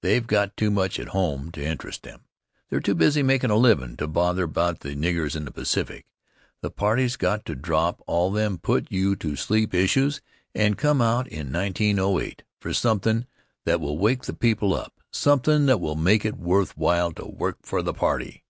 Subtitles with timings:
[0.00, 2.26] They've got too much at home to interest them;
[2.70, 6.06] they're too busy makin' a livin' to bother about the niggers in the Pacific.
[6.60, 10.20] The party's got to drop all them put you to sleep issues
[10.54, 13.26] and come out in 1908 for somethin'
[13.64, 17.58] that will wake the people up; somethin' that will make it worth while to work
[17.62, 18.44] for the party.